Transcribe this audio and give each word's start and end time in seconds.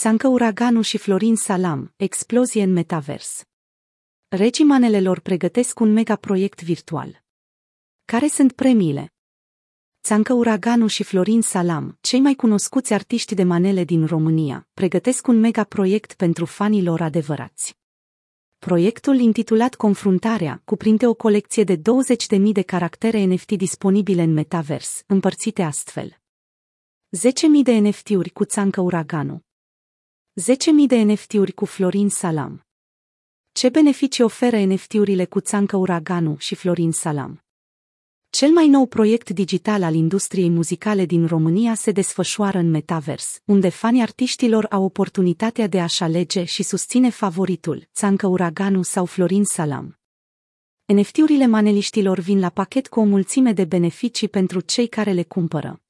Țancă 0.00 0.28
Uraganu 0.28 0.80
și 0.80 0.98
Florin 0.98 1.36
Salam, 1.36 1.92
explozie 1.96 2.62
în 2.62 2.72
metavers. 2.72 3.44
Regii 4.28 4.64
manelelor 4.64 5.20
pregătesc 5.20 5.80
un 5.80 5.92
megaproiect 5.92 6.62
virtual. 6.62 7.24
Care 8.04 8.26
sunt 8.28 8.52
premiile? 8.52 9.12
Țancă 10.02 10.32
Uraganu 10.32 10.86
și 10.86 11.02
Florin 11.02 11.42
Salam, 11.42 11.98
cei 12.00 12.20
mai 12.20 12.34
cunoscuți 12.34 12.92
artiști 12.92 13.34
de 13.34 13.42
manele 13.42 13.84
din 13.84 14.06
România, 14.06 14.68
pregătesc 14.74 15.26
un 15.26 15.40
megaproiect 15.40 16.14
pentru 16.14 16.44
fanii 16.44 16.82
lor 16.82 17.00
adevărați. 17.00 17.76
Proiectul 18.58 19.16
intitulat 19.16 19.74
Confruntarea 19.74 20.62
cuprinde 20.64 21.06
o 21.06 21.14
colecție 21.14 21.64
de 21.64 21.76
20.000 21.76 21.82
de 22.52 22.62
caractere 22.62 23.24
NFT 23.24 23.52
disponibile 23.52 24.22
în 24.22 24.32
metavers, 24.32 25.02
împărțite 25.06 25.62
astfel. 25.62 26.18
10.000 27.16 27.62
de 27.62 27.72
NFT-uri 27.72 28.30
cu 28.30 28.44
Țancă 28.44 28.80
Uraganu, 28.80 29.46
10.000 30.38 30.86
de 30.86 30.96
NFT-uri 30.96 31.52
cu 31.52 31.64
Florin 31.64 32.08
Salam. 32.08 32.66
Ce 33.52 33.68
beneficii 33.68 34.24
oferă 34.24 34.64
NFT-urile 34.64 35.24
cu 35.24 35.40
Țancă 35.40 35.76
Uraganu 35.76 36.36
și 36.38 36.54
Florin 36.54 36.92
Salam? 36.92 37.44
Cel 38.30 38.50
mai 38.50 38.68
nou 38.68 38.86
proiect 38.86 39.30
digital 39.30 39.82
al 39.82 39.94
industriei 39.94 40.48
muzicale 40.50 41.04
din 41.04 41.26
România 41.26 41.74
se 41.74 41.90
desfășoară 41.90 42.58
în 42.58 42.70
Metavers, 42.70 43.40
unde 43.44 43.68
fanii 43.68 44.02
artiștilor 44.02 44.66
au 44.70 44.84
oportunitatea 44.84 45.66
de 45.66 45.80
a-și 45.80 46.02
alege 46.02 46.44
și 46.44 46.62
susține 46.62 47.10
favoritul, 47.10 47.88
Țancă 47.94 48.26
Uraganu 48.26 48.82
sau 48.82 49.04
Florin 49.04 49.44
Salam. 49.44 49.98
NFT-urile 50.84 51.46
maneliștilor 51.46 52.18
vin 52.18 52.40
la 52.40 52.50
pachet 52.50 52.88
cu 52.88 53.00
o 53.00 53.04
mulțime 53.04 53.52
de 53.52 53.64
beneficii 53.64 54.28
pentru 54.28 54.60
cei 54.60 54.86
care 54.86 55.12
le 55.12 55.22
cumpără 55.22 55.82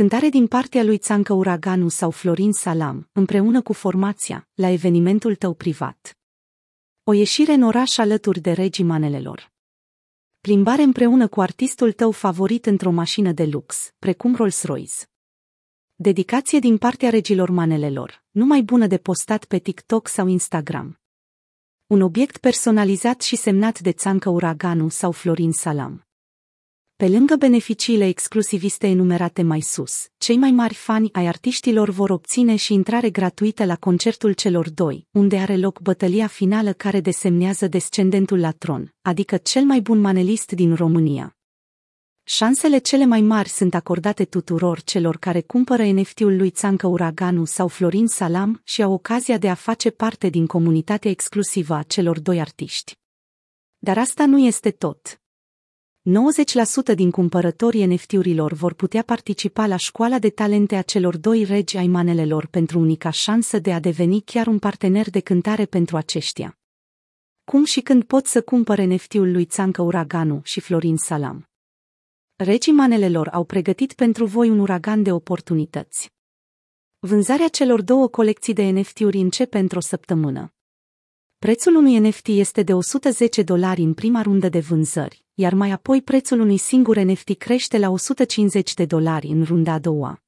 cântare 0.00 0.28
din 0.28 0.46
partea 0.46 0.82
lui 0.82 0.98
Țancă 0.98 1.32
Uraganu 1.32 1.88
sau 1.88 2.10
Florin 2.10 2.52
Salam, 2.52 3.08
împreună 3.12 3.62
cu 3.62 3.72
formația, 3.72 4.48
la 4.54 4.68
evenimentul 4.68 5.34
tău 5.34 5.54
privat. 5.54 6.18
O 7.04 7.12
ieșire 7.12 7.52
în 7.52 7.62
oraș 7.62 7.98
alături 7.98 8.40
de 8.40 8.52
regii 8.52 8.84
manelelor. 8.84 9.52
Plimbare 10.40 10.82
împreună 10.82 11.28
cu 11.28 11.40
artistul 11.40 11.92
tău 11.92 12.10
favorit 12.10 12.66
într-o 12.66 12.90
mașină 12.90 13.32
de 13.32 13.44
lux, 13.44 13.92
precum 13.98 14.34
Rolls-Royce. 14.34 14.94
Dedicație 15.94 16.58
din 16.58 16.78
partea 16.78 17.10
regilor 17.10 17.50
manelelor, 17.50 18.24
numai 18.30 18.62
bună 18.62 18.86
de 18.86 18.98
postat 18.98 19.44
pe 19.44 19.58
TikTok 19.58 20.08
sau 20.08 20.26
Instagram. 20.26 21.00
Un 21.86 22.00
obiect 22.00 22.36
personalizat 22.36 23.20
și 23.20 23.36
semnat 23.36 23.80
de 23.80 23.92
Țancă 23.92 24.28
Uraganu 24.28 24.88
sau 24.88 25.10
Florin 25.12 25.52
Salam. 25.52 26.09
Pe 27.00 27.08
lângă 27.08 27.36
beneficiile 27.36 28.06
exclusiviste 28.06 28.86
enumerate 28.86 29.42
mai 29.42 29.60
sus, 29.60 30.08
cei 30.18 30.36
mai 30.36 30.50
mari 30.50 30.74
fani 30.74 31.12
ai 31.12 31.26
artiștilor 31.26 31.90
vor 31.90 32.10
obține 32.10 32.56
și 32.56 32.72
intrare 32.72 33.10
gratuită 33.10 33.64
la 33.64 33.76
concertul 33.76 34.32
celor 34.32 34.70
doi, 34.70 35.06
unde 35.10 35.38
are 35.38 35.56
loc 35.56 35.80
bătălia 35.80 36.26
finală 36.26 36.72
care 36.72 37.00
desemnează 37.00 37.66
descendentul 37.66 38.40
la 38.40 38.50
tron, 38.50 38.94
adică 39.02 39.36
cel 39.36 39.64
mai 39.64 39.80
bun 39.80 40.00
manelist 40.00 40.52
din 40.52 40.74
România. 40.74 41.36
Șansele 42.22 42.78
cele 42.78 43.04
mai 43.04 43.20
mari 43.20 43.48
sunt 43.48 43.74
acordate 43.74 44.24
tuturor 44.24 44.82
celor 44.82 45.16
care 45.16 45.40
cumpără 45.40 45.84
NFT-ul 45.84 46.36
lui 46.36 46.50
Țancă 46.50 46.86
Uraganu 46.86 47.44
sau 47.44 47.68
Florin 47.68 48.06
Salam 48.06 48.60
și 48.64 48.82
au 48.82 48.92
ocazia 48.92 49.38
de 49.38 49.48
a 49.48 49.54
face 49.54 49.90
parte 49.90 50.28
din 50.28 50.46
comunitatea 50.46 51.10
exclusivă 51.10 51.74
a 51.74 51.82
celor 51.82 52.20
doi 52.20 52.40
artiști. 52.40 52.92
Dar 53.78 53.98
asta 53.98 54.26
nu 54.26 54.38
este 54.38 54.70
tot. 54.70 55.20
90% 56.02 56.94
din 56.94 57.10
cumpărătorii 57.10 57.86
NFT-urilor 57.86 58.52
vor 58.52 58.74
putea 58.74 59.02
participa 59.02 59.66
la 59.66 59.76
școala 59.76 60.18
de 60.18 60.30
talente 60.30 60.76
a 60.76 60.82
celor 60.82 61.16
doi 61.16 61.44
regi 61.44 61.76
ai 61.76 61.86
manelelor 61.86 62.46
pentru 62.46 62.78
unica 62.78 63.10
șansă 63.10 63.58
de 63.58 63.72
a 63.72 63.80
deveni 63.80 64.20
chiar 64.20 64.46
un 64.46 64.58
partener 64.58 65.10
de 65.10 65.20
cântare 65.20 65.64
pentru 65.64 65.96
aceștia. 65.96 66.58
Cum 67.44 67.64
și 67.64 67.80
când 67.80 68.04
pot 68.04 68.26
să 68.26 68.42
cumpăre 68.42 68.84
NFT-ul 68.84 69.30
lui 69.30 69.44
Țancă 69.44 69.82
Uraganu 69.82 70.40
și 70.44 70.60
Florin 70.60 70.96
Salam? 70.96 71.48
Regii 72.36 72.72
manelelor 72.72 73.28
au 73.28 73.44
pregătit 73.44 73.92
pentru 73.92 74.26
voi 74.26 74.50
un 74.50 74.58
uragan 74.58 75.02
de 75.02 75.12
oportunități. 75.12 76.12
Vânzarea 76.98 77.48
celor 77.48 77.82
două 77.82 78.08
colecții 78.08 78.52
de 78.52 78.62
NFT-uri 78.62 79.18
începe 79.18 79.58
într-o 79.58 79.80
săptămână. 79.80 80.54
Prețul 81.46 81.74
unui 81.74 81.98
NFT 81.98 82.26
este 82.26 82.62
de 82.62 82.74
110 82.74 83.42
dolari 83.42 83.82
în 83.82 83.94
prima 83.94 84.22
rundă 84.22 84.48
de 84.48 84.58
vânzări, 84.58 85.24
iar 85.34 85.54
mai 85.54 85.70
apoi 85.70 86.02
prețul 86.02 86.40
unui 86.40 86.56
singur 86.56 86.96
NFT 86.96 87.32
crește 87.38 87.78
la 87.78 87.90
150 87.90 88.74
de 88.74 88.84
dolari 88.84 89.26
în 89.26 89.44
runda 89.44 89.72
a 89.72 89.78
doua. 89.78 90.22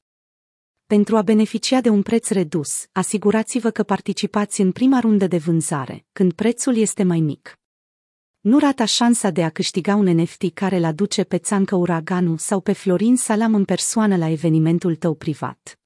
Pentru 0.87 1.17
a 1.17 1.23
beneficia 1.23 1.81
de 1.81 1.89
un 1.89 2.03
preț 2.03 2.29
redus, 2.29 2.87
asigurați-vă 2.93 3.71
că 3.71 3.83
participați 3.83 4.61
în 4.61 4.73
prima 4.73 4.99
rundă 4.99 5.27
de 5.27 5.39
vânzare, 5.39 6.05
când 6.13 6.33
prețul 6.33 6.77
este 6.77 7.03
mai 7.03 7.21
mic. 7.21 7.59
Nu 8.41 8.59
rata 8.59 8.85
șansa 8.85 9.31
de 9.31 9.45
a 9.45 9.51
câștiga 9.51 9.95
un 9.95 10.09
NFT 10.09 10.55
care 10.55 10.79
l 10.79 10.85
aduce 10.85 11.25
pe 11.25 11.39
Țancă 11.39 11.77
Uraganu 11.77 12.37
sau 12.37 12.61
pe 12.61 12.73
Florin 12.73 13.17
Salam 13.17 13.55
în 13.55 13.65
persoană 13.65 14.17
la 14.17 14.29
evenimentul 14.29 14.97
tău 14.97 15.15
privat. 15.15 15.82